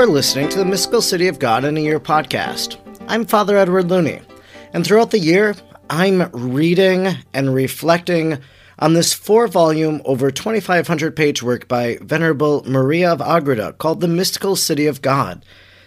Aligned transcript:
are 0.00 0.06
listening 0.06 0.48
to 0.48 0.56
the 0.56 0.64
Mystical 0.64 1.02
City 1.02 1.28
of 1.28 1.38
God 1.38 1.62
in 1.62 1.76
a 1.76 1.80
Year 1.80 2.00
podcast. 2.00 2.78
I'm 3.06 3.26
Father 3.26 3.58
Edward 3.58 3.90
Looney, 3.90 4.22
and 4.72 4.82
throughout 4.82 5.10
the 5.10 5.18
year, 5.18 5.54
I'm 5.90 6.30
reading 6.32 7.08
and 7.34 7.54
reflecting 7.54 8.38
on 8.78 8.94
this 8.94 9.12
four 9.12 9.46
volume, 9.46 10.00
over 10.06 10.30
2,500 10.30 11.14
page 11.14 11.42
work 11.42 11.68
by 11.68 11.98
Venerable 12.00 12.62
Maria 12.66 13.12
of 13.12 13.20
Agreda 13.20 13.74
called 13.74 14.00
The 14.00 14.08
Mystical 14.08 14.56
City 14.56 14.86
of 14.86 15.02
God. 15.02 15.44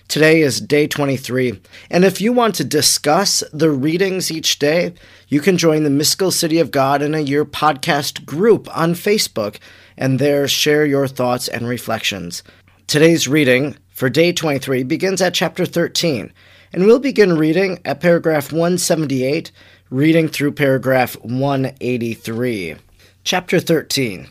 Today 0.07 0.41
is 0.41 0.61
day 0.61 0.86
23, 0.86 1.59
and 1.89 2.05
if 2.05 2.21
you 2.21 2.34
want 2.34 2.54
to 2.55 2.64
discuss 2.64 3.43
the 3.52 3.71
readings 3.71 4.30
each 4.30 4.59
day, 4.59 4.93
you 5.27 5.41
can 5.41 5.57
join 5.57 5.82
the 5.82 5.89
Mystical 5.89 6.30
City 6.30 6.59
of 6.59 6.70
God 6.70 7.02
in 7.02 7.16
a 7.16 7.20
Year 7.20 7.45
podcast 7.45 8.27
group 8.27 8.67
on 8.77 8.94
Facebook 8.94 9.58
and 9.98 10.20
there 10.20 10.48
share 10.48 10.86
your 10.86 11.08
thoughts 11.08 11.48
and 11.48 11.67
reflections. 11.67 12.44
Today's 12.86 13.27
reading 13.27 13.75
for 14.03 14.09
day 14.09 14.34
23 14.34 14.84
begins 14.84 15.21
at 15.21 15.34
chapter 15.34 15.66
13, 15.66 16.34
and 16.73 16.85
we'll 16.85 16.99
begin 16.99 17.38
reading 17.38 17.80
at 17.85 18.02
paragraph 18.02 18.52
178, 18.52 19.49
reading 19.89 20.27
through 20.27 20.52
paragraph 20.52 21.13
183. 21.23 22.75
Chapter 23.23 23.61
13 23.61 24.27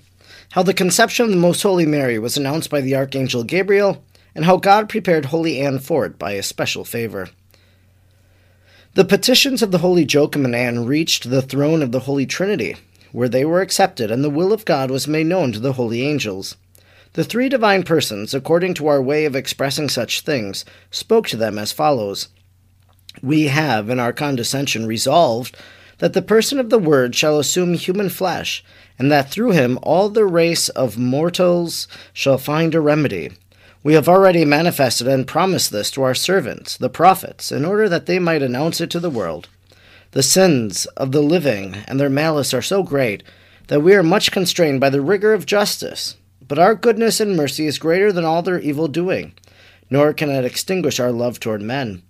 How 0.50 0.62
the 0.62 0.74
conception 0.74 1.24
of 1.24 1.30
the 1.30 1.38
Most 1.38 1.62
Holy 1.62 1.86
Mary 1.86 2.18
was 2.18 2.36
announced 2.36 2.68
by 2.68 2.82
the 2.82 2.94
Archangel 2.94 3.44
Gabriel, 3.44 4.04
and 4.34 4.44
how 4.44 4.58
God 4.58 4.90
prepared 4.90 5.24
Holy 5.24 5.58
Anne 5.58 5.78
for 5.78 6.04
it 6.04 6.18
by 6.18 6.32
a 6.32 6.42
special 6.42 6.84
favor. 6.84 7.30
The 8.92 9.06
petitions 9.06 9.62
of 9.62 9.70
the 9.70 9.78
Holy 9.78 10.04
Joachim 10.04 10.44
and 10.44 10.54
Anne 10.54 10.84
reached 10.84 11.30
the 11.30 11.40
throne 11.40 11.80
of 11.80 11.92
the 11.92 12.00
Holy 12.00 12.26
Trinity, 12.26 12.76
where 13.10 13.26
they 13.26 13.46
were 13.46 13.62
accepted, 13.62 14.10
and 14.10 14.22
the 14.22 14.28
will 14.28 14.52
of 14.52 14.66
God 14.66 14.90
was 14.90 15.08
made 15.08 15.28
known 15.28 15.50
to 15.52 15.60
the 15.60 15.72
holy 15.72 16.02
angels. 16.02 16.58
The 17.14 17.24
three 17.24 17.50
divine 17.50 17.82
persons, 17.82 18.32
according 18.32 18.72
to 18.74 18.86
our 18.86 19.02
way 19.02 19.26
of 19.26 19.36
expressing 19.36 19.90
such 19.90 20.22
things, 20.22 20.64
spoke 20.90 21.28
to 21.28 21.36
them 21.36 21.58
as 21.58 21.70
follows 21.70 22.28
We 23.22 23.48
have, 23.48 23.90
in 23.90 24.00
our 24.00 24.14
condescension, 24.14 24.86
resolved 24.86 25.54
that 25.98 26.14
the 26.14 26.22
person 26.22 26.58
of 26.58 26.70
the 26.70 26.78
Word 26.78 27.14
shall 27.14 27.38
assume 27.38 27.74
human 27.74 28.08
flesh, 28.08 28.64
and 28.98 29.12
that 29.12 29.30
through 29.30 29.50
him 29.50 29.78
all 29.82 30.08
the 30.08 30.24
race 30.24 30.70
of 30.70 30.96
mortals 30.96 31.86
shall 32.14 32.38
find 32.38 32.74
a 32.74 32.80
remedy. 32.80 33.30
We 33.82 33.92
have 33.92 34.08
already 34.08 34.46
manifested 34.46 35.06
and 35.06 35.26
promised 35.26 35.70
this 35.70 35.90
to 35.90 36.02
our 36.02 36.14
servants, 36.14 36.78
the 36.78 36.88
prophets, 36.88 37.52
in 37.52 37.66
order 37.66 37.90
that 37.90 38.06
they 38.06 38.18
might 38.18 38.42
announce 38.42 38.80
it 38.80 38.88
to 38.90 39.00
the 39.00 39.10
world. 39.10 39.48
The 40.12 40.22
sins 40.22 40.86
of 40.96 41.12
the 41.12 41.22
living 41.22 41.76
and 41.86 42.00
their 42.00 42.08
malice 42.08 42.54
are 42.54 42.62
so 42.62 42.82
great 42.82 43.22
that 43.68 43.80
we 43.82 43.94
are 43.94 44.02
much 44.02 44.30
constrained 44.32 44.80
by 44.80 44.88
the 44.88 45.02
rigor 45.02 45.34
of 45.34 45.44
justice. 45.44 46.16
But 46.52 46.58
our 46.58 46.74
goodness 46.74 47.18
and 47.18 47.34
mercy 47.34 47.64
is 47.64 47.78
greater 47.78 48.12
than 48.12 48.26
all 48.26 48.42
their 48.42 48.60
evil 48.60 48.86
doing, 48.86 49.32
nor 49.88 50.12
can 50.12 50.28
it 50.28 50.44
extinguish 50.44 51.00
our 51.00 51.10
love 51.10 51.40
toward 51.40 51.62
men. 51.62 52.02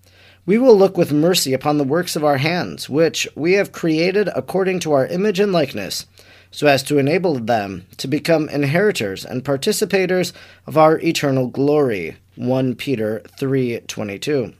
We 0.45 0.59
will 0.59 0.77
look 0.77 0.99
with 0.99 1.13
mercy 1.13 1.53
upon 1.53 1.79
the 1.79 1.85
works 1.85 2.17
of 2.17 2.25
our 2.25 2.39
hands, 2.39 2.91
which 2.91 3.29
we 3.37 3.53
have 3.53 3.71
created 3.71 4.29
according 4.35 4.81
to 4.81 4.95
our 4.95 5.07
image 5.07 5.39
and 5.39 5.53
likeness, 5.53 6.07
so 6.51 6.67
as 6.67 6.83
to 6.83 6.99
enable 6.99 7.39
them 7.39 7.87
to 7.99 8.09
become 8.09 8.49
inheritors 8.49 9.25
and 9.25 9.45
participators 9.45 10.33
of 10.67 10.77
our 10.77 10.99
eternal 10.99 11.47
glory. 11.47 12.17
1 12.35 12.75
Peter 12.75 13.23
3:22. 13.39 14.55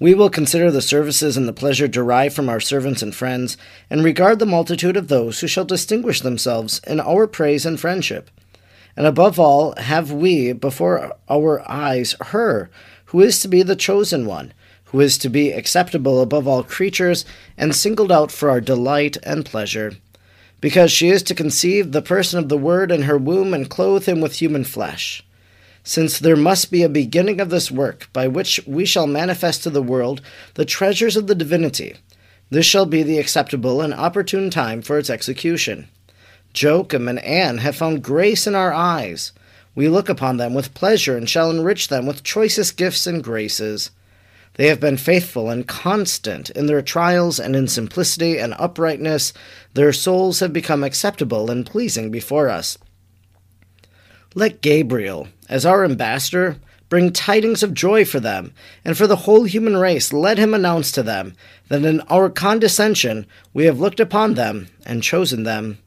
We 0.00 0.14
will 0.14 0.30
consider 0.30 0.72
the 0.72 0.82
services 0.82 1.36
and 1.36 1.46
the 1.46 1.52
pleasure 1.52 1.86
derived 1.86 2.34
from 2.34 2.48
our 2.48 2.58
servants 2.58 3.02
and 3.02 3.14
friends, 3.14 3.56
and 3.88 4.02
regard 4.02 4.40
the 4.40 4.46
multitude 4.46 4.96
of 4.96 5.06
those 5.06 5.38
who 5.38 5.46
shall 5.46 5.64
distinguish 5.64 6.22
themselves 6.22 6.80
in 6.88 6.98
our 6.98 7.28
praise 7.28 7.64
and 7.64 7.78
friendship. 7.78 8.28
And 8.98 9.06
above 9.06 9.38
all, 9.38 9.76
have 9.76 10.10
we 10.10 10.52
before 10.52 11.12
our 11.30 11.70
eyes 11.70 12.16
her, 12.20 12.68
who 13.06 13.20
is 13.20 13.38
to 13.38 13.46
be 13.46 13.62
the 13.62 13.76
chosen 13.76 14.26
one, 14.26 14.52
who 14.86 14.98
is 14.98 15.16
to 15.18 15.28
be 15.28 15.52
acceptable 15.52 16.20
above 16.20 16.48
all 16.48 16.64
creatures, 16.64 17.24
and 17.56 17.76
singled 17.76 18.10
out 18.10 18.32
for 18.32 18.50
our 18.50 18.60
delight 18.60 19.16
and 19.22 19.46
pleasure. 19.46 19.92
Because 20.60 20.90
she 20.90 21.10
is 21.10 21.22
to 21.22 21.34
conceive 21.36 21.92
the 21.92 22.02
person 22.02 22.40
of 22.40 22.48
the 22.48 22.58
Word 22.58 22.90
in 22.90 23.02
her 23.02 23.16
womb 23.16 23.54
and 23.54 23.70
clothe 23.70 24.06
him 24.06 24.20
with 24.20 24.40
human 24.40 24.64
flesh. 24.64 25.24
Since 25.84 26.18
there 26.18 26.34
must 26.34 26.72
be 26.72 26.82
a 26.82 26.88
beginning 26.88 27.40
of 27.40 27.50
this 27.50 27.70
work, 27.70 28.08
by 28.12 28.26
which 28.26 28.58
we 28.66 28.84
shall 28.84 29.06
manifest 29.06 29.62
to 29.62 29.70
the 29.70 29.80
world 29.80 30.22
the 30.54 30.64
treasures 30.64 31.16
of 31.16 31.28
the 31.28 31.36
divinity, 31.36 31.94
this 32.50 32.66
shall 32.66 32.84
be 32.84 33.04
the 33.04 33.18
acceptable 33.18 33.80
and 33.80 33.94
opportune 33.94 34.50
time 34.50 34.82
for 34.82 34.98
its 34.98 35.08
execution. 35.08 35.86
Joachim 36.54 37.08
and 37.08 37.18
Anne 37.20 37.58
have 37.58 37.76
found 37.76 38.02
grace 38.02 38.46
in 38.46 38.54
our 38.54 38.72
eyes. 38.72 39.32
We 39.74 39.88
look 39.88 40.08
upon 40.08 40.38
them 40.38 40.54
with 40.54 40.74
pleasure 40.74 41.16
and 41.16 41.28
shall 41.28 41.50
enrich 41.50 41.88
them 41.88 42.06
with 42.06 42.24
choicest 42.24 42.76
gifts 42.76 43.06
and 43.06 43.22
graces. 43.22 43.90
They 44.54 44.66
have 44.66 44.80
been 44.80 44.96
faithful 44.96 45.50
and 45.50 45.68
constant 45.68 46.50
in 46.50 46.66
their 46.66 46.82
trials, 46.82 47.38
and 47.38 47.54
in 47.54 47.68
simplicity 47.68 48.38
and 48.38 48.54
uprightness 48.58 49.32
their 49.74 49.92
souls 49.92 50.40
have 50.40 50.52
become 50.52 50.82
acceptable 50.82 51.48
and 51.48 51.64
pleasing 51.64 52.10
before 52.10 52.48
us. 52.48 52.76
Let 54.34 54.60
Gabriel, 54.60 55.28
as 55.48 55.64
our 55.64 55.84
ambassador, 55.84 56.56
bring 56.88 57.12
tidings 57.12 57.62
of 57.62 57.72
joy 57.72 58.04
for 58.04 58.18
them, 58.18 58.52
and 58.84 58.96
for 58.96 59.06
the 59.06 59.16
whole 59.16 59.44
human 59.44 59.76
race 59.76 60.12
let 60.12 60.38
him 60.38 60.54
announce 60.54 60.90
to 60.92 61.04
them 61.04 61.34
that 61.68 61.84
in 61.84 62.00
our 62.02 62.28
condescension 62.28 63.26
we 63.54 63.66
have 63.66 63.78
looked 63.78 64.00
upon 64.00 64.34
them 64.34 64.66
and 64.84 65.04
chosen 65.04 65.44
them. 65.44 65.78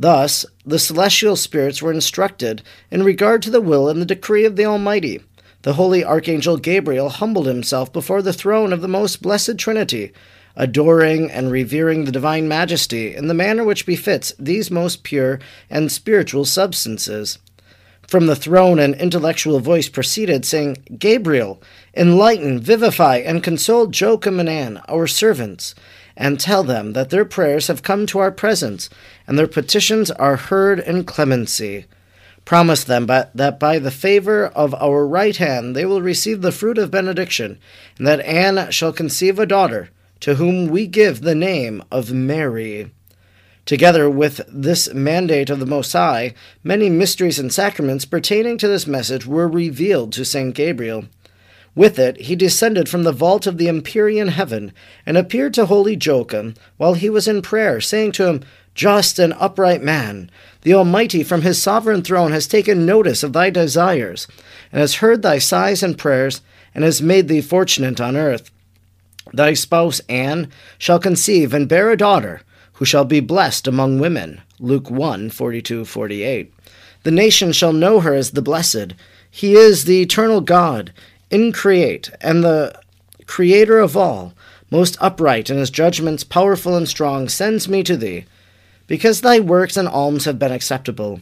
Thus, 0.00 0.46
the 0.64 0.78
celestial 0.78 1.36
spirits 1.36 1.82
were 1.82 1.92
instructed 1.92 2.62
in 2.90 3.02
regard 3.02 3.42
to 3.42 3.50
the 3.50 3.60
will 3.60 3.86
and 3.86 4.00
the 4.00 4.06
decree 4.06 4.46
of 4.46 4.56
the 4.56 4.64
Almighty. 4.64 5.20
The 5.60 5.74
holy 5.74 6.02
Archangel 6.02 6.56
Gabriel 6.56 7.10
humbled 7.10 7.46
himself 7.46 7.92
before 7.92 8.22
the 8.22 8.32
throne 8.32 8.72
of 8.72 8.80
the 8.80 8.88
most 8.88 9.20
blessed 9.20 9.58
Trinity, 9.58 10.12
adoring 10.56 11.30
and 11.30 11.52
revering 11.52 12.06
the 12.06 12.12
divine 12.12 12.48
majesty 12.48 13.14
in 13.14 13.26
the 13.26 13.34
manner 13.34 13.62
which 13.62 13.84
befits 13.84 14.32
these 14.38 14.70
most 14.70 15.02
pure 15.02 15.38
and 15.68 15.92
spiritual 15.92 16.46
substances. 16.46 17.38
From 18.08 18.24
the 18.24 18.34
throne, 18.34 18.78
an 18.78 18.94
intellectual 18.94 19.60
voice 19.60 19.90
proceeded, 19.90 20.46
saying, 20.46 20.78
Gabriel, 20.98 21.62
enlighten, 21.94 22.58
vivify, 22.58 23.18
and 23.18 23.42
console 23.42 23.90
Joachim 23.90 24.40
and 24.40 24.48
Anne, 24.48 24.80
our 24.88 25.06
servants 25.06 25.74
and 26.20 26.38
tell 26.38 26.62
them 26.62 26.92
that 26.92 27.08
their 27.08 27.24
prayers 27.24 27.68
have 27.68 27.82
come 27.82 28.04
to 28.04 28.18
our 28.18 28.30
presence, 28.30 28.90
and 29.26 29.38
their 29.38 29.48
petitions 29.48 30.10
are 30.10 30.36
heard 30.36 30.78
in 30.78 31.02
clemency. 31.02 31.86
Promise 32.44 32.84
them 32.84 33.06
that 33.06 33.58
by 33.58 33.78
the 33.78 33.90
favor 33.90 34.48
of 34.48 34.74
our 34.74 35.06
right 35.06 35.36
hand 35.36 35.74
they 35.74 35.86
will 35.86 36.02
receive 36.02 36.42
the 36.42 36.52
fruit 36.52 36.76
of 36.76 36.90
benediction, 36.90 37.58
and 37.96 38.06
that 38.06 38.20
Anne 38.20 38.70
shall 38.70 38.92
conceive 38.92 39.38
a 39.38 39.46
daughter, 39.46 39.88
to 40.20 40.34
whom 40.34 40.68
we 40.68 40.86
give 40.86 41.22
the 41.22 41.34
name 41.34 41.82
of 41.90 42.12
Mary. 42.12 42.90
Together 43.64 44.10
with 44.10 44.42
this 44.46 44.92
mandate 44.92 45.48
of 45.48 45.58
the 45.58 45.64
Most 45.64 45.92
High, 45.92 46.34
many 46.62 46.90
mysteries 46.90 47.38
and 47.38 47.50
sacraments 47.50 48.04
pertaining 48.04 48.58
to 48.58 48.68
this 48.68 48.86
message 48.86 49.24
were 49.26 49.48
revealed 49.48 50.12
to 50.12 50.26
St. 50.26 50.54
Gabriel. 50.54 51.04
With 51.74 51.98
it, 51.98 52.22
he 52.22 52.34
descended 52.34 52.88
from 52.88 53.04
the 53.04 53.12
vault 53.12 53.46
of 53.46 53.56
the 53.56 53.68
Empyrean 53.68 54.28
heaven, 54.28 54.72
and 55.06 55.16
appeared 55.16 55.54
to 55.54 55.66
holy 55.66 55.96
Joachim 55.96 56.54
while 56.76 56.94
he 56.94 57.08
was 57.08 57.28
in 57.28 57.42
prayer, 57.42 57.80
saying 57.80 58.12
to 58.12 58.26
him, 58.26 58.42
Just 58.74 59.18
and 59.18 59.32
upright 59.34 59.82
man, 59.82 60.30
the 60.62 60.74
Almighty 60.74 61.22
from 61.22 61.42
his 61.42 61.62
sovereign 61.62 62.02
throne 62.02 62.32
has 62.32 62.48
taken 62.48 62.84
notice 62.84 63.22
of 63.22 63.32
thy 63.32 63.50
desires, 63.50 64.26
and 64.72 64.80
has 64.80 64.96
heard 64.96 65.22
thy 65.22 65.38
sighs 65.38 65.82
and 65.82 65.96
prayers, 65.96 66.42
and 66.74 66.82
has 66.82 67.00
made 67.00 67.28
thee 67.28 67.40
fortunate 67.40 68.00
on 68.00 68.16
earth. 68.16 68.50
Thy 69.32 69.54
spouse 69.54 70.00
Anne 70.08 70.50
shall 70.76 70.98
conceive 70.98 71.54
and 71.54 71.68
bear 71.68 71.90
a 71.90 71.96
daughter, 71.96 72.42
who 72.74 72.84
shall 72.84 73.04
be 73.04 73.20
blessed 73.20 73.68
among 73.68 74.00
women. 74.00 74.40
Luke 74.58 74.90
1 74.90 75.30
42 75.30 75.84
48. 75.84 76.52
The 77.02 77.10
nation 77.10 77.52
shall 77.52 77.72
know 77.72 78.00
her 78.00 78.14
as 78.14 78.32
the 78.32 78.42
blessed. 78.42 78.94
He 79.30 79.54
is 79.54 79.84
the 79.84 80.02
eternal 80.02 80.40
God 80.40 80.92
increate, 81.30 82.10
and 82.20 82.42
the 82.42 82.78
Creator 83.26 83.78
of 83.78 83.96
all, 83.96 84.34
most 84.70 84.96
upright 85.00 85.50
in 85.50 85.56
his 85.56 85.70
judgments, 85.70 86.24
powerful 86.24 86.76
and 86.76 86.88
strong, 86.88 87.28
sends 87.28 87.68
me 87.68 87.82
to 87.84 87.96
thee. 87.96 88.24
Because 88.86 89.20
thy 89.20 89.38
works 89.40 89.76
and 89.76 89.88
alms 89.88 90.24
have 90.24 90.38
been 90.38 90.52
acceptable. 90.52 91.20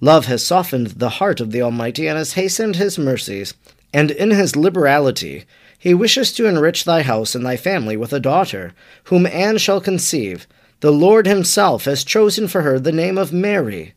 Love 0.00 0.26
has 0.26 0.44
softened 0.44 0.88
the 0.88 1.08
heart 1.08 1.40
of 1.40 1.50
the 1.50 1.62
Almighty 1.62 2.06
and 2.06 2.18
has 2.18 2.34
hastened 2.34 2.76
his 2.76 2.98
mercies, 2.98 3.54
and 3.92 4.10
in 4.10 4.30
his 4.30 4.56
liberality 4.56 5.44
he 5.78 5.94
wishes 5.94 6.32
to 6.32 6.46
enrich 6.46 6.84
thy 6.84 7.02
house 7.02 7.34
and 7.34 7.44
thy 7.44 7.56
family 7.56 7.96
with 7.96 8.12
a 8.12 8.20
daughter, 8.20 8.74
whom 9.04 9.26
Anne 9.26 9.58
shall 9.58 9.80
conceive. 9.80 10.46
The 10.80 10.90
Lord 10.90 11.26
himself 11.26 11.84
has 11.84 12.04
chosen 12.04 12.48
for 12.48 12.62
her 12.62 12.78
the 12.78 12.92
name 12.92 13.16
of 13.16 13.32
Mary. 13.32 13.94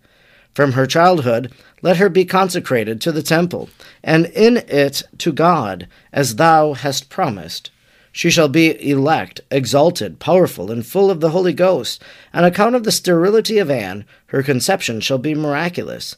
From 0.54 0.74
her 0.74 0.86
childhood, 0.86 1.54
let 1.82 1.98
her 1.98 2.10
be 2.10 2.26
consecrated 2.26 3.00
to 3.02 3.12
the 3.12 3.24
temple, 3.24 3.70
and 4.04 4.26
in 4.28 4.58
it 4.68 5.04
to 5.20 5.32
God, 5.32 5.88
as 6.12 6.36
thou 6.36 6.74
hast 6.74 7.10
promised. 7.10 7.72
She 8.12 8.30
shall 8.30 8.50
be 8.50 8.90
elect, 8.90 9.42
exalted, 9.52 10.20
powerful, 10.20 10.72
and 10.72 10.86
full 10.86 11.12
of 11.12 11.22
the 11.22 11.30
Holy 11.30 11.54
Ghost. 11.54 12.04
On 12.34 12.44
account 12.44 12.76
of 12.76 12.84
the 12.84 12.92
sterility 12.92 13.60
of 13.60 13.70
Anne, 13.70 14.04
her 14.28 14.44
conception 14.44 15.00
shall 15.00 15.20
be 15.20 15.36
miraculous. 15.36 16.18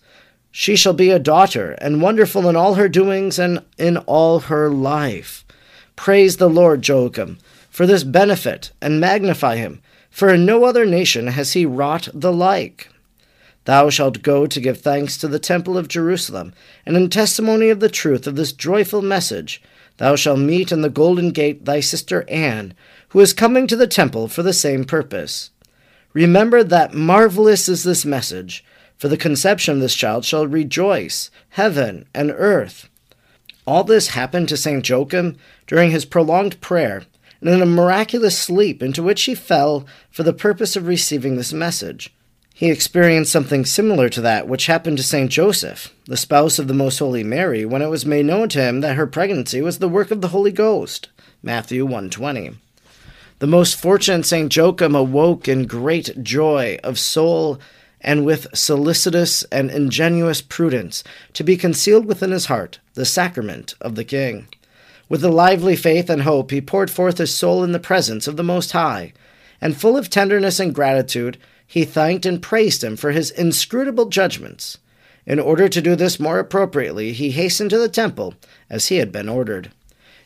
She 0.52 0.76
shall 0.76 0.94
be 0.94 1.12
a 1.12 1.20
daughter, 1.20 1.74
and 1.74 2.02
wonderful 2.02 2.48
in 2.50 2.56
all 2.56 2.76
her 2.76 2.90
doings 2.90 3.38
and 3.38 3.62
in 3.78 3.98
all 3.98 4.40
her 4.40 4.70
life. 4.70 5.46
Praise 5.96 6.38
the 6.38 6.50
Lord, 6.50 6.88
Joachim, 6.88 7.38
for 7.70 7.86
this 7.86 8.04
benefit, 8.04 8.72
and 8.82 9.00
magnify 9.00 9.58
him, 9.58 9.82
for 10.10 10.30
in 10.30 10.46
no 10.46 10.64
other 10.64 10.86
nation 10.86 11.28
has 11.28 11.54
he 11.54 11.66
wrought 11.66 12.10
the 12.14 12.34
like. 12.34 12.90
Thou 13.66 13.90
shalt 13.90 14.24
go 14.24 14.48
to 14.48 14.60
give 14.60 14.82
thanks 14.82 15.18
to 15.18 15.28
the 15.28 15.40
temple 15.40 15.78
of 15.78 15.88
Jerusalem, 15.88 16.54
and 16.86 16.98
in 16.98 17.10
testimony 17.10 17.70
of 17.70 17.80
the 17.80 17.90
truth 17.90 18.26
of 18.26 18.36
this 18.36 18.52
joyful 18.52 19.02
message, 19.02 19.62
thou 19.98 20.16
shalt 20.16 20.40
meet 20.40 20.72
in 20.72 20.82
the 20.82 20.90
golden 20.90 21.30
gate 21.30 21.66
thy 21.66 21.80
sister 21.80 22.28
Anne, 22.28 22.74
who 23.10 23.20
is 23.20 23.34
coming 23.34 23.68
to 23.68 23.76
the 23.76 23.88
temple 23.88 24.28
for 24.28 24.42
the 24.42 24.54
same 24.54 24.84
purpose. 24.84 25.52
Remember 26.14 26.64
that 26.64 26.94
marvelous 26.94 27.70
is 27.70 27.84
this 27.84 28.04
message 28.04 28.66
for 29.02 29.08
the 29.08 29.18
conception 29.18 29.74
of 29.74 29.80
this 29.80 29.96
child 29.96 30.26
shall 30.26 30.46
rejoice 30.46 31.32
heaven 31.50 32.06
and 32.14 32.30
earth. 32.30 32.88
All 33.66 33.84
this 33.84 34.10
happened 34.10 34.48
to 34.50 34.58
St. 34.58 34.88
Joachim 34.88 35.38
during 35.66 35.90
his 35.90 36.06
prolonged 36.06 36.62
prayer 36.62 37.04
and 37.40 37.50
in 37.50 37.62
a 37.62 37.66
miraculous 37.66 38.38
sleep 38.38 38.84
into 38.84 39.02
which 39.02 39.24
he 39.24 39.34
fell 39.34 39.88
for 40.12 40.22
the 40.24 40.34
purpose 40.34 40.76
of 40.76 40.86
receiving 40.86 41.36
this 41.36 41.52
message. 41.52 42.14
He 42.62 42.70
experienced 42.70 43.32
something 43.32 43.66
similar 43.66 44.08
to 44.10 44.22
that 44.22 44.48
which 44.48 44.68
happened 44.68 44.98
to 44.98 45.04
St. 45.04 45.32
Joseph, 45.32 45.92
the 46.06 46.16
spouse 46.16 46.60
of 46.60 46.68
the 46.68 46.76
Most 46.76 47.00
Holy 47.00 47.24
Mary, 47.24 47.66
when 47.66 47.82
it 47.82 47.90
was 47.90 48.06
made 48.06 48.28
known 48.28 48.50
to 48.50 48.62
him 48.62 48.82
that 48.82 48.98
her 48.98 49.08
pregnancy 49.08 49.64
was 49.64 49.80
the 49.80 49.90
work 49.90 50.12
of 50.12 50.22
the 50.22 50.28
Holy 50.28 50.52
Ghost. 50.52 51.10
Matthew 51.42 51.86
120. 51.86 52.52
The 53.40 53.48
most 53.48 53.82
fortunate 53.82 54.28
St. 54.28 54.56
Joachim 54.56 54.94
awoke 54.94 55.48
in 55.48 55.66
great 55.66 56.22
joy 56.22 56.78
of 56.84 57.00
soul 57.00 57.60
and 58.00 58.26
with 58.28 58.56
solicitous 58.56 59.42
and 59.46 59.72
ingenuous 59.72 60.44
prudence, 60.44 61.04
to 61.34 61.44
be 61.44 61.58
concealed 61.58 62.06
within 62.06 62.30
his 62.30 62.46
heart 62.46 62.78
the 62.94 63.06
sacrament 63.06 63.74
of 63.82 63.96
the 63.96 64.06
King. 64.06 64.48
With 65.10 65.24
a 65.24 65.30
lively 65.30 65.76
faith 65.76 66.12
and 66.12 66.22
hope, 66.22 66.52
he 66.52 66.62
poured 66.62 66.92
forth 66.92 67.18
his 67.18 67.34
soul 67.34 67.64
in 67.64 67.72
the 67.72 67.80
presence 67.80 68.28
of 68.28 68.38
the 68.38 68.44
Most 68.44 68.74
High, 68.74 69.14
and 69.60 69.76
full 69.76 69.98
of 69.98 70.12
tenderness 70.12 70.60
and 70.60 70.76
gratitude, 70.76 71.40
he 71.72 71.86
thanked 71.86 72.26
and 72.26 72.42
praised 72.42 72.84
him 72.84 72.98
for 72.98 73.12
his 73.12 73.32
inscrutable 73.32 74.08
judgments. 74.08 74.78
In 75.26 75.40
order 75.40 75.70
to 75.70 75.82
do 75.82 75.96
this 75.96 76.20
more 76.20 76.38
appropriately, 76.38 77.14
he 77.14 77.32
hastened 77.32 77.70
to 77.70 77.78
the 77.78 77.88
temple, 77.88 78.34
as 78.70 78.90
he 78.90 78.98
had 78.98 79.10
been 79.10 79.30
ordered. 79.30 79.72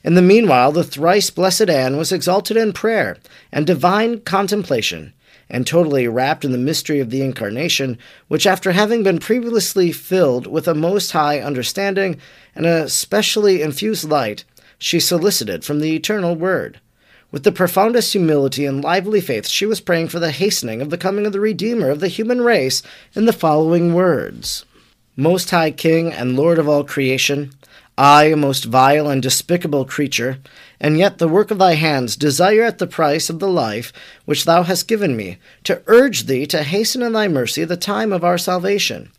In 0.03 0.15
the 0.15 0.23
meanwhile, 0.23 0.71
the 0.71 0.83
thrice 0.83 1.29
blessed 1.29 1.69
Anne 1.69 1.97
was 1.97 2.11
exalted 2.11 2.57
in 2.57 2.73
prayer 2.73 3.17
and 3.51 3.67
divine 3.67 4.21
contemplation, 4.21 5.13
and 5.47 5.67
totally 5.67 6.07
wrapped 6.07 6.43
in 6.43 6.51
the 6.51 6.57
mystery 6.57 6.99
of 6.99 7.11
the 7.11 7.21
Incarnation, 7.21 7.99
which, 8.27 8.47
after 8.47 8.71
having 8.71 9.03
been 9.03 9.19
previously 9.19 9.91
filled 9.91 10.47
with 10.47 10.67
a 10.67 10.73
most 10.73 11.11
high 11.11 11.39
understanding 11.39 12.19
and 12.55 12.65
a 12.65 12.89
specially 12.89 13.61
infused 13.61 14.09
light, 14.09 14.45
she 14.79 14.99
solicited 14.99 15.63
from 15.63 15.79
the 15.79 15.95
eternal 15.95 16.35
Word. 16.35 16.79
With 17.35 17.43
the 17.43 17.51
profoundest 17.51 18.13
humility 18.13 18.65
and 18.65 18.81
lively 18.81 19.19
faith, 19.19 19.45
she 19.45 19.65
was 19.65 19.81
praying 19.81 20.07
for 20.07 20.19
the 20.19 20.31
hastening 20.31 20.81
of 20.81 20.89
the 20.89 20.97
coming 20.97 21.25
of 21.25 21.33
the 21.33 21.41
Redeemer 21.41 21.89
of 21.89 21.99
the 21.99 22.07
human 22.07 22.39
race 22.39 22.81
in 23.13 23.25
the 23.25 23.33
following 23.33 23.93
words 23.93 24.63
Most 25.17 25.51
High 25.51 25.71
King 25.71 26.13
and 26.13 26.37
Lord 26.37 26.57
of 26.57 26.69
all 26.69 26.85
creation, 26.85 27.51
I, 27.97 28.27
a 28.27 28.37
most 28.37 28.63
vile 28.63 29.09
and 29.09 29.21
despicable 29.21 29.83
creature, 29.83 30.39
and 30.79 30.97
yet 30.97 31.17
the 31.17 31.27
work 31.27 31.51
of 31.51 31.57
thy 31.57 31.73
hands, 31.73 32.15
desire 32.15 32.63
at 32.63 32.77
the 32.77 32.87
price 32.87 33.29
of 33.29 33.39
the 33.39 33.49
life 33.49 33.91
which 34.23 34.45
thou 34.45 34.63
hast 34.63 34.87
given 34.87 35.17
me, 35.17 35.37
to 35.65 35.83
urge 35.87 36.27
thee 36.27 36.45
to 36.45 36.63
hasten 36.63 37.01
in 37.01 37.11
thy 37.11 37.27
mercy 37.27 37.65
the 37.65 37.75
time 37.75 38.13
of 38.13 38.23
our 38.23 38.37
salvation. 38.37 39.11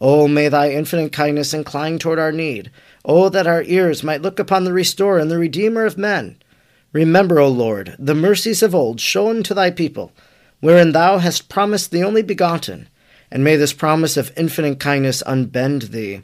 O 0.00 0.26
may 0.26 0.48
thy 0.48 0.70
infinite 0.70 1.12
kindness 1.12 1.52
incline 1.52 1.98
toward 1.98 2.18
our 2.18 2.32
need. 2.32 2.70
O 3.04 3.28
that 3.28 3.46
our 3.46 3.62
ears 3.64 4.02
might 4.02 4.22
look 4.22 4.38
upon 4.38 4.64
the 4.64 4.72
restorer 4.72 5.18
and 5.18 5.30
the 5.30 5.36
redeemer 5.36 5.84
of 5.84 5.98
men. 5.98 6.38
Remember, 6.92 7.38
O 7.38 7.48
Lord, 7.48 7.96
the 7.98 8.14
mercies 8.14 8.62
of 8.62 8.74
old 8.74 9.00
shown 9.00 9.42
to 9.44 9.54
thy 9.54 9.70
people, 9.70 10.12
wherein 10.60 10.92
thou 10.92 11.18
hast 11.18 11.48
promised 11.48 11.90
the 11.90 12.02
only 12.02 12.22
begotten, 12.22 12.88
and 13.30 13.44
may 13.44 13.56
this 13.56 13.72
promise 13.72 14.16
of 14.16 14.32
infinite 14.36 14.80
kindness 14.80 15.22
unbend 15.26 15.90
thee 15.90 16.22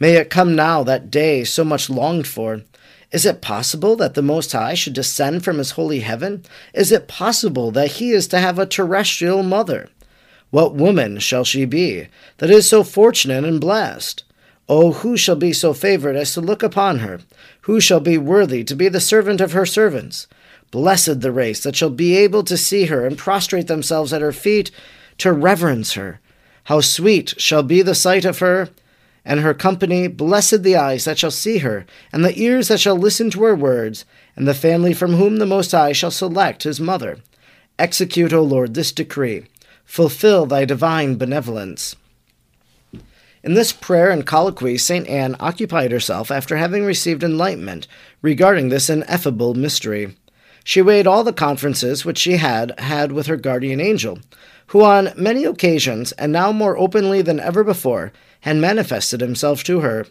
May 0.00 0.14
it 0.14 0.30
come 0.30 0.54
now, 0.54 0.84
that 0.84 1.10
day 1.10 1.42
so 1.44 1.64
much 1.64 1.90
longed 1.90 2.26
for. 2.26 2.62
Is 3.10 3.26
it 3.26 3.40
possible 3.40 3.96
that 3.96 4.14
the 4.14 4.22
Most 4.22 4.52
High 4.52 4.74
should 4.74 4.92
descend 4.92 5.42
from 5.42 5.58
his 5.58 5.72
holy 5.72 6.00
heaven? 6.00 6.44
Is 6.72 6.92
it 6.92 7.08
possible 7.08 7.70
that 7.72 7.92
he 7.92 8.10
is 8.10 8.28
to 8.28 8.38
have 8.38 8.58
a 8.58 8.66
terrestrial 8.66 9.42
mother? 9.42 9.88
What 10.50 10.74
woman 10.74 11.18
shall 11.18 11.44
she 11.44 11.64
be 11.64 12.08
that 12.36 12.50
is 12.50 12.68
so 12.68 12.84
fortunate 12.84 13.44
and 13.44 13.60
blessed? 13.60 14.22
Oh, 14.68 14.92
who 14.92 15.16
shall 15.16 15.36
be 15.36 15.52
so 15.52 15.72
favored 15.72 16.14
as 16.14 16.34
to 16.34 16.40
look 16.40 16.62
upon 16.62 16.98
her? 16.98 17.20
Who 17.62 17.80
shall 17.80 18.00
be 18.00 18.18
worthy 18.18 18.64
to 18.64 18.76
be 18.76 18.88
the 18.88 19.00
servant 19.00 19.40
of 19.40 19.52
her 19.52 19.64
servants? 19.64 20.26
Blessed 20.70 21.22
the 21.22 21.32
race 21.32 21.62
that 21.62 21.76
shall 21.76 21.90
be 21.90 22.16
able 22.16 22.42
to 22.44 22.56
see 22.56 22.84
her 22.86 23.06
and 23.06 23.16
prostrate 23.16 23.66
themselves 23.66 24.12
at 24.12 24.20
her 24.20 24.32
feet 24.32 24.70
to 25.18 25.32
reverence 25.32 25.94
her. 25.94 26.20
How 26.64 26.82
sweet 26.82 27.34
shall 27.38 27.62
be 27.62 27.80
the 27.80 27.94
sight 27.94 28.26
of 28.26 28.40
her! 28.40 28.68
and 29.28 29.40
her 29.40 29.52
company, 29.52 30.08
blessed 30.08 30.62
the 30.62 30.74
eyes 30.74 31.04
that 31.04 31.18
shall 31.18 31.30
see 31.30 31.58
her, 31.58 31.84
and 32.12 32.24
the 32.24 32.40
ears 32.40 32.68
that 32.68 32.80
shall 32.80 32.96
listen 32.96 33.30
to 33.30 33.42
her 33.42 33.54
words, 33.54 34.06
and 34.34 34.48
the 34.48 34.54
family 34.54 34.94
from 34.94 35.14
whom 35.14 35.36
the 35.36 35.44
Most 35.44 35.72
High 35.72 35.92
shall 35.92 36.10
select 36.10 36.62
his 36.62 36.80
mother. 36.80 37.18
Execute, 37.78 38.32
O 38.32 38.42
Lord, 38.42 38.72
this 38.72 38.90
decree. 38.90 39.44
Fulfill 39.84 40.46
thy 40.46 40.64
divine 40.64 41.16
benevolence. 41.16 41.94
In 43.42 43.54
this 43.54 43.72
prayer 43.72 44.10
and 44.10 44.26
colloquy, 44.26 44.76
St. 44.78 45.06
Anne 45.06 45.36
occupied 45.38 45.92
herself 45.92 46.30
after 46.30 46.56
having 46.56 46.84
received 46.84 47.22
enlightenment 47.22 47.86
regarding 48.20 48.68
this 48.68 48.90
ineffable 48.90 49.54
mystery. 49.54 50.16
She 50.64 50.82
weighed 50.82 51.06
all 51.06 51.22
the 51.22 51.32
conferences 51.32 52.04
which 52.04 52.18
she 52.18 52.38
had 52.38 52.78
had 52.78 53.12
with 53.12 53.26
her 53.26 53.36
guardian 53.36 53.80
angel, 53.80 54.18
who 54.68 54.82
on 54.82 55.12
many 55.16 55.44
occasions, 55.44 56.12
and 56.12 56.32
now 56.32 56.52
more 56.52 56.76
openly 56.76 57.22
than 57.22 57.38
ever 57.38 57.62
before, 57.62 58.12
had 58.40 58.56
manifested 58.56 59.20
himself 59.20 59.62
to 59.64 59.80
her. 59.80 60.06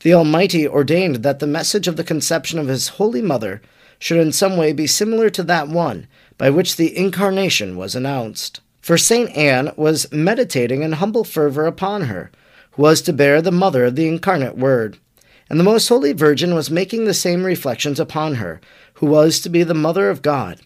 The 0.00 0.14
Almighty 0.14 0.68
ordained 0.68 1.16
that 1.16 1.38
the 1.38 1.46
message 1.46 1.88
of 1.88 1.96
the 1.96 2.04
conception 2.04 2.58
of 2.58 2.68
his 2.68 2.88
Holy 2.88 3.22
Mother 3.22 3.60
should 3.98 4.18
in 4.18 4.30
some 4.30 4.56
way 4.56 4.72
be 4.72 4.86
similar 4.86 5.30
to 5.30 5.42
that 5.44 5.68
one 5.68 6.06
by 6.36 6.50
which 6.50 6.76
the 6.76 6.96
Incarnation 6.96 7.76
was 7.76 7.96
announced. 7.96 8.60
For 8.80 8.96
Saint 8.96 9.36
Anne 9.36 9.72
was 9.76 10.10
meditating 10.12 10.82
in 10.82 10.92
humble 10.92 11.24
fervor 11.24 11.66
upon 11.66 12.02
her, 12.02 12.30
was 12.78 13.02
to 13.02 13.12
bear 13.12 13.42
the 13.42 13.50
mother 13.50 13.84
of 13.84 13.96
the 13.96 14.06
incarnate 14.06 14.56
Word, 14.56 14.98
and 15.50 15.58
the 15.58 15.64
Most 15.64 15.88
Holy 15.88 16.12
Virgin 16.12 16.54
was 16.54 16.70
making 16.70 17.04
the 17.04 17.12
same 17.12 17.42
reflections 17.42 17.98
upon 17.98 18.36
her, 18.36 18.60
who 18.94 19.06
was 19.06 19.40
to 19.40 19.48
be 19.48 19.64
the 19.64 19.74
Mother 19.74 20.08
of 20.08 20.22
God, 20.22 20.60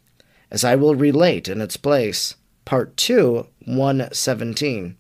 as 0.50 0.62
I 0.62 0.76
will 0.76 0.94
relate 0.94 1.48
in 1.48 1.62
its 1.62 1.78
place. 1.78 2.36
Part 2.66 2.96
2, 2.98 3.46
117. 3.64 4.96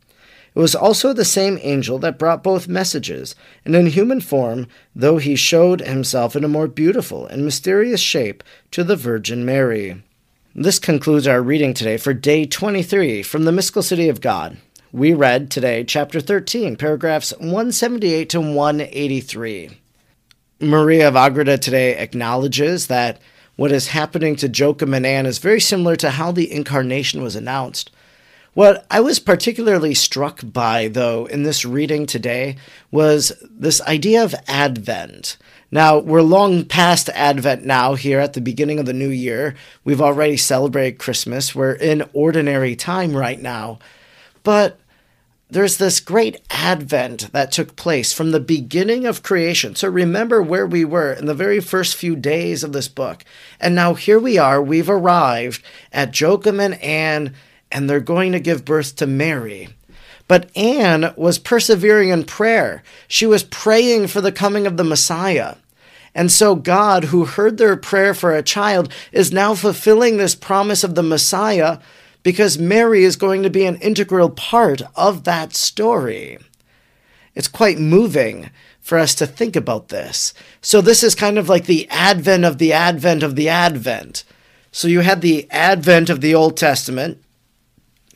It 0.54 0.58
was 0.58 0.74
also 0.74 1.12
the 1.12 1.24
same 1.24 1.58
angel 1.62 1.98
that 1.98 2.18
brought 2.18 2.42
both 2.42 2.66
messages, 2.66 3.34
and 3.64 3.76
in 3.76 3.86
human 3.86 4.22
form, 4.22 4.66
though 4.94 5.18
he 5.18 5.36
showed 5.36 5.82
himself 5.82 6.34
in 6.34 6.44
a 6.44 6.48
more 6.48 6.66
beautiful 6.66 7.26
and 7.26 7.44
mysterious 7.44 8.00
shape 8.00 8.42
to 8.70 8.82
the 8.82 8.96
Virgin 8.96 9.44
Mary. 9.44 10.02
This 10.54 10.78
concludes 10.78 11.26
our 11.26 11.42
reading 11.42 11.74
today 11.74 11.98
for 11.98 12.14
day 12.14 12.46
23 12.46 13.22
from 13.22 13.44
the 13.44 13.52
Mystical 13.52 13.82
City 13.82 14.08
of 14.08 14.22
God. 14.22 14.56
We 14.94 15.14
read 15.14 15.50
today 15.50 15.84
chapter 15.84 16.20
13, 16.20 16.76
paragraphs 16.76 17.32
178 17.38 18.28
to 18.28 18.42
183. 18.42 19.70
Maria 20.60 21.08
of 21.08 21.16
Agreda 21.16 21.56
today 21.56 21.96
acknowledges 21.96 22.88
that 22.88 23.18
what 23.56 23.72
is 23.72 23.88
happening 23.88 24.36
to 24.36 24.50
Joachim 24.50 24.92
and 24.92 25.06
Anne 25.06 25.24
is 25.24 25.38
very 25.38 25.60
similar 25.60 25.96
to 25.96 26.10
how 26.10 26.30
the 26.30 26.52
incarnation 26.52 27.22
was 27.22 27.34
announced. 27.34 27.90
What 28.52 28.84
I 28.90 29.00
was 29.00 29.18
particularly 29.18 29.94
struck 29.94 30.40
by, 30.44 30.88
though, 30.88 31.24
in 31.24 31.44
this 31.44 31.64
reading 31.64 32.04
today 32.04 32.56
was 32.90 33.32
this 33.50 33.80
idea 33.80 34.22
of 34.22 34.34
Advent. 34.46 35.38
Now, 35.70 36.00
we're 36.00 36.20
long 36.20 36.66
past 36.66 37.08
Advent 37.14 37.64
now, 37.64 37.94
here 37.94 38.20
at 38.20 38.34
the 38.34 38.42
beginning 38.42 38.78
of 38.78 38.84
the 38.84 38.92
new 38.92 39.08
year. 39.08 39.54
We've 39.84 40.02
already 40.02 40.36
celebrated 40.36 40.98
Christmas. 40.98 41.54
We're 41.54 41.72
in 41.72 42.06
ordinary 42.12 42.76
time 42.76 43.16
right 43.16 43.40
now. 43.40 43.78
But 44.42 44.78
there's 45.52 45.76
this 45.76 46.00
great 46.00 46.40
advent 46.50 47.30
that 47.32 47.52
took 47.52 47.76
place 47.76 48.10
from 48.14 48.30
the 48.30 48.40
beginning 48.40 49.04
of 49.04 49.22
creation. 49.22 49.74
So 49.74 49.86
remember 49.86 50.40
where 50.40 50.66
we 50.66 50.82
were 50.82 51.12
in 51.12 51.26
the 51.26 51.34
very 51.34 51.60
first 51.60 51.94
few 51.94 52.16
days 52.16 52.64
of 52.64 52.72
this 52.72 52.88
book. 52.88 53.22
And 53.60 53.74
now 53.74 53.92
here 53.92 54.18
we 54.18 54.38
are, 54.38 54.62
we've 54.62 54.88
arrived 54.88 55.62
at 55.92 56.18
Joachim 56.18 56.58
and 56.58 56.80
Anne 56.82 57.34
and 57.70 57.88
they're 57.88 58.00
going 58.00 58.32
to 58.32 58.40
give 58.40 58.64
birth 58.64 58.96
to 58.96 59.06
Mary. 59.06 59.68
But 60.26 60.50
Anne 60.56 61.12
was 61.16 61.38
persevering 61.38 62.08
in 62.08 62.24
prayer. 62.24 62.82
She 63.06 63.26
was 63.26 63.44
praying 63.44 64.06
for 64.06 64.22
the 64.22 64.32
coming 64.32 64.66
of 64.66 64.78
the 64.78 64.84
Messiah. 64.84 65.56
And 66.14 66.32
so 66.32 66.54
God, 66.54 67.04
who 67.04 67.26
heard 67.26 67.58
their 67.58 67.76
prayer 67.76 68.14
for 68.14 68.34
a 68.34 68.42
child, 68.42 68.90
is 69.12 69.32
now 69.32 69.54
fulfilling 69.54 70.16
this 70.16 70.34
promise 70.34 70.82
of 70.82 70.94
the 70.94 71.02
Messiah 71.02 71.78
because 72.22 72.58
Mary 72.58 73.04
is 73.04 73.16
going 73.16 73.42
to 73.42 73.50
be 73.50 73.64
an 73.64 73.76
integral 73.76 74.30
part 74.30 74.82
of 74.94 75.24
that 75.24 75.54
story. 75.54 76.38
it's 77.34 77.48
quite 77.48 77.78
moving 77.78 78.50
for 78.80 78.98
us 78.98 79.14
to 79.14 79.26
think 79.26 79.56
about 79.56 79.88
this. 79.88 80.34
So, 80.60 80.80
this 80.80 81.02
is 81.02 81.14
kind 81.14 81.38
of 81.38 81.48
like 81.48 81.64
the 81.64 81.88
advent 81.88 82.44
of 82.44 82.58
the 82.58 82.72
advent 82.72 83.22
of 83.22 83.36
the 83.36 83.48
advent. 83.48 84.24
So, 84.70 84.88
you 84.88 85.00
had 85.00 85.22
the 85.22 85.48
advent 85.50 86.10
of 86.10 86.20
the 86.20 86.34
Old 86.34 86.56
Testament. 86.56 87.22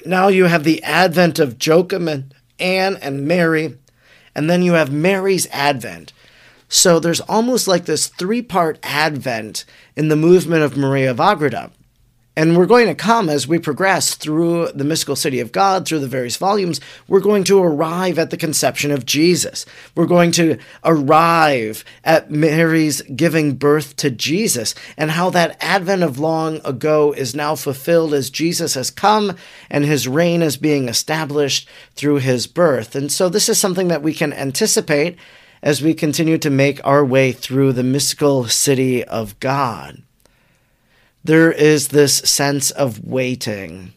Now 0.04 0.28
you 0.28 0.44
have 0.44 0.64
the 0.64 0.82
advent 0.82 1.38
of 1.38 1.56
Joachim 1.64 2.08
and 2.08 2.34
Anne 2.58 2.96
and 2.96 3.26
Mary. 3.26 3.78
And 4.34 4.50
then 4.50 4.62
you 4.62 4.74
have 4.74 4.92
Mary's 4.92 5.46
advent. 5.50 6.12
So, 6.68 6.98
there's 6.98 7.20
almost 7.20 7.68
like 7.68 7.86
this 7.86 8.08
three 8.08 8.42
part 8.42 8.78
advent 8.82 9.64
in 9.94 10.08
the 10.08 10.16
movement 10.16 10.62
of 10.62 10.76
Maria 10.76 11.10
of 11.12 11.20
Agreda. 11.20 11.70
And 12.38 12.54
we're 12.54 12.66
going 12.66 12.86
to 12.86 12.94
come 12.94 13.30
as 13.30 13.48
we 13.48 13.58
progress 13.58 14.14
through 14.14 14.68
the 14.72 14.84
mystical 14.84 15.16
city 15.16 15.40
of 15.40 15.52
God, 15.52 15.88
through 15.88 16.00
the 16.00 16.06
various 16.06 16.36
volumes, 16.36 16.82
we're 17.08 17.20
going 17.20 17.44
to 17.44 17.62
arrive 17.62 18.18
at 18.18 18.28
the 18.28 18.36
conception 18.36 18.90
of 18.90 19.06
Jesus. 19.06 19.64
We're 19.94 20.04
going 20.04 20.32
to 20.32 20.58
arrive 20.84 21.82
at 22.04 22.30
Mary's 22.30 23.00
giving 23.00 23.54
birth 23.54 23.96
to 23.96 24.10
Jesus 24.10 24.74
and 24.98 25.12
how 25.12 25.30
that 25.30 25.56
advent 25.62 26.02
of 26.02 26.18
long 26.18 26.60
ago 26.62 27.12
is 27.12 27.34
now 27.34 27.54
fulfilled 27.54 28.12
as 28.12 28.28
Jesus 28.28 28.74
has 28.74 28.90
come 28.90 29.34
and 29.70 29.86
his 29.86 30.06
reign 30.06 30.42
is 30.42 30.58
being 30.58 30.90
established 30.90 31.66
through 31.94 32.16
his 32.16 32.46
birth. 32.46 32.94
And 32.94 33.10
so 33.10 33.30
this 33.30 33.48
is 33.48 33.58
something 33.58 33.88
that 33.88 34.02
we 34.02 34.12
can 34.12 34.34
anticipate 34.34 35.16
as 35.62 35.80
we 35.80 35.94
continue 35.94 36.36
to 36.36 36.50
make 36.50 36.86
our 36.86 37.02
way 37.02 37.32
through 37.32 37.72
the 37.72 37.82
mystical 37.82 38.46
city 38.46 39.02
of 39.02 39.40
God 39.40 40.02
there 41.26 41.50
is 41.50 41.88
this 41.88 42.18
sense 42.18 42.70
of 42.70 43.04
waiting. 43.04 43.92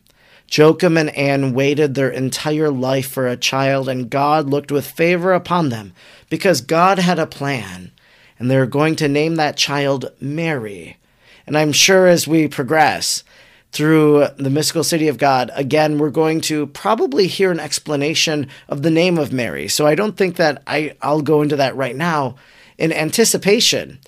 Joachim 0.51 0.97
and 0.97 1.15
Anne 1.15 1.53
waited 1.53 1.93
their 1.93 2.09
entire 2.09 2.71
life 2.71 3.07
for 3.07 3.27
a 3.27 3.37
child, 3.37 3.87
and 3.87 4.09
God 4.09 4.49
looked 4.49 4.71
with 4.71 4.89
favor 4.89 5.33
upon 5.33 5.69
them 5.69 5.93
because 6.29 6.61
God 6.61 6.97
had 6.97 7.19
a 7.19 7.27
plan, 7.27 7.91
and 8.39 8.49
they're 8.49 8.65
going 8.65 8.95
to 8.97 9.07
name 9.07 9.35
that 9.35 9.57
child 9.57 10.11
Mary. 10.19 10.97
And 11.45 11.55
I'm 11.57 11.71
sure 11.71 12.07
as 12.07 12.27
we 12.27 12.47
progress 12.47 13.23
through 13.71 14.27
the 14.37 14.49
mystical 14.49 14.83
city 14.83 15.07
of 15.07 15.19
God, 15.19 15.51
again, 15.53 15.99
we're 15.99 16.09
going 16.09 16.41
to 16.41 16.65
probably 16.67 17.27
hear 17.27 17.51
an 17.51 17.59
explanation 17.59 18.47
of 18.67 18.81
the 18.81 18.89
name 18.89 19.19
of 19.19 19.31
Mary. 19.31 19.67
So 19.67 19.85
I 19.85 19.93
don't 19.93 20.17
think 20.17 20.37
that 20.37 20.63
I, 20.65 20.95
I'll 21.03 21.21
go 21.21 21.43
into 21.43 21.57
that 21.57 21.75
right 21.75 21.95
now 21.95 22.35
in 22.79 22.91
anticipation. 22.91 23.99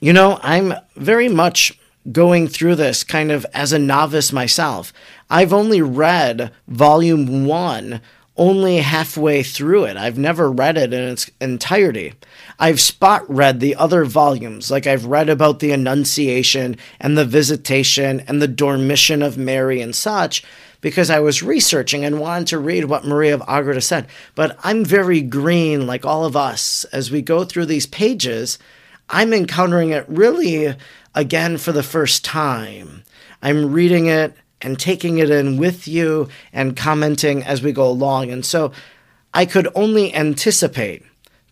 You 0.00 0.14
know, 0.14 0.38
I'm 0.42 0.72
very 0.96 1.28
much 1.28 1.78
going 2.10 2.48
through 2.48 2.76
this 2.76 3.04
kind 3.04 3.30
of 3.30 3.46
as 3.54 3.72
a 3.72 3.78
novice 3.78 4.32
myself. 4.32 4.92
I've 5.30 5.52
only 5.52 5.80
read 5.80 6.52
volume 6.68 7.46
one 7.46 8.00
only 8.36 8.78
halfway 8.78 9.42
through 9.42 9.84
it. 9.84 9.96
I've 9.96 10.18
never 10.18 10.50
read 10.50 10.76
it 10.76 10.92
in 10.92 11.08
its 11.08 11.30
entirety. 11.40 12.14
I've 12.58 12.80
spot 12.80 13.28
read 13.30 13.60
the 13.60 13.76
other 13.76 14.04
volumes, 14.04 14.70
like 14.70 14.86
I've 14.86 15.06
read 15.06 15.28
about 15.28 15.60
the 15.60 15.70
Annunciation 15.70 16.76
and 16.98 17.16
the 17.16 17.24
Visitation 17.24 18.20
and 18.26 18.42
the 18.42 18.48
Dormition 18.48 19.22
of 19.22 19.38
Mary 19.38 19.80
and 19.80 19.94
such, 19.94 20.42
because 20.80 21.10
I 21.10 21.20
was 21.20 21.42
researching 21.42 22.04
and 22.04 22.20
wanted 22.20 22.48
to 22.48 22.58
read 22.58 22.86
what 22.86 23.06
Maria 23.06 23.34
of 23.34 23.42
Agreda 23.46 23.80
said. 23.80 24.08
But 24.34 24.58
I'm 24.64 24.84
very 24.84 25.20
green, 25.20 25.86
like 25.86 26.04
all 26.04 26.24
of 26.24 26.36
us. 26.36 26.84
As 26.92 27.10
we 27.10 27.22
go 27.22 27.44
through 27.44 27.66
these 27.66 27.86
pages, 27.86 28.58
I'm 29.08 29.32
encountering 29.32 29.90
it 29.90 30.04
really 30.08 30.74
again 31.14 31.58
for 31.58 31.72
the 31.72 31.82
first 31.82 32.24
time. 32.24 33.04
I'm 33.42 33.72
reading 33.72 34.06
it 34.06 34.36
and 34.60 34.78
taking 34.78 35.18
it 35.18 35.30
in 35.30 35.58
with 35.58 35.86
you 35.86 36.28
and 36.52 36.76
commenting 36.76 37.42
as 37.42 37.62
we 37.62 37.72
go 37.72 37.86
along. 37.86 38.30
And 38.30 38.44
so 38.44 38.72
I 39.32 39.44
could 39.46 39.68
only 39.74 40.14
anticipate 40.14 41.02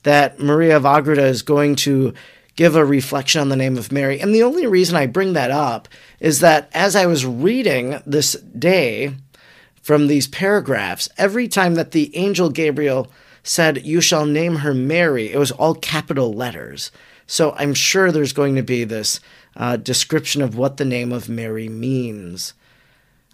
that 0.03 0.41
Maria 0.41 0.77
of 0.77 1.09
is 1.09 1.43
going 1.43 1.77
to 1.77 2.15
give 2.57 2.77
a 2.77 2.85
reflection 2.85 3.41
on 3.41 3.49
the 3.49 3.57
name 3.57 3.79
of 3.79 3.93
Mary. 3.93 4.21
And 4.21 4.35
the 4.35 4.43
only 4.43 4.67
reason 4.67 4.97
I 4.97 5.07
bring 5.07 5.33
that 5.35 5.51
up 5.51 5.89
is 6.21 6.41
that 6.41 6.69
as 6.73 6.97
I 6.97 7.07
was 7.07 7.25
reading 7.25 8.03
this 8.07 8.33
day 8.35 9.15
from 9.83 10.07
these 10.07 10.29
paragraphs, 10.29 11.09
every 11.17 11.49
time 11.49 11.75
that 11.75 11.93
the 11.93 12.15
angel 12.17 12.51
Gabriel 12.51 13.11
said, 13.43 13.87
You 13.87 14.01
shall 14.01 14.27
name 14.27 14.57
her 14.57 14.75
Mary, 14.75 15.33
it 15.33 15.39
was 15.39 15.51
all 15.53 15.75
capital 15.75 16.33
letters. 16.33 16.91
So 17.27 17.53
I'm 17.53 17.75
sure 17.75 18.11
there's 18.11 18.33
going 18.33 18.57
to 18.57 18.63
be 18.63 18.85
this 18.85 19.21
uh, 19.57 19.77
description 19.77 20.43
of 20.43 20.57
what 20.57 20.77
the 20.77 20.85
name 20.85 21.13
of 21.13 21.29
Mary 21.29 21.69
means. 21.69 22.55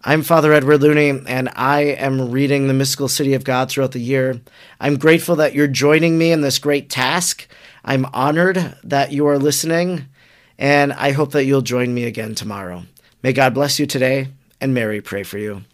I'm 0.04 0.22
Father 0.22 0.52
Edward 0.52 0.80
Looney, 0.80 1.08
and 1.26 1.48
I 1.56 1.80
am 1.80 2.30
reading 2.30 2.68
The 2.68 2.74
Mystical 2.74 3.08
City 3.08 3.34
of 3.34 3.42
God 3.42 3.68
throughout 3.68 3.92
the 3.92 3.98
year. 3.98 4.40
I'm 4.80 4.96
grateful 4.96 5.34
that 5.36 5.54
you're 5.54 5.66
joining 5.66 6.16
me 6.16 6.30
in 6.30 6.40
this 6.40 6.60
great 6.60 6.88
task. 6.88 7.48
I'm 7.84 8.06
honored 8.12 8.76
that 8.84 9.10
you 9.10 9.26
are 9.26 9.38
listening, 9.38 10.06
and 10.56 10.92
I 10.92 11.10
hope 11.10 11.32
that 11.32 11.46
you'll 11.46 11.62
join 11.62 11.92
me 11.92 12.04
again 12.04 12.36
tomorrow. 12.36 12.84
May 13.24 13.32
God 13.32 13.54
bless 13.54 13.80
you 13.80 13.86
today, 13.86 14.28
and 14.60 14.72
Mary 14.72 15.00
pray 15.00 15.24
for 15.24 15.38
you. 15.38 15.64